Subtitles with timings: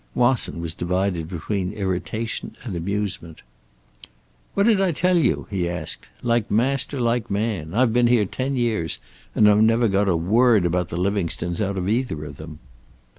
[0.15, 3.43] Wasson was divided between irritation and amusement.
[4.55, 6.09] "What'd I tell you?" he asked.
[6.23, 7.75] "Like master like man.
[7.75, 8.97] I've been here ten years,
[9.35, 12.57] and I've never got a word about the Livingstones out of either of them."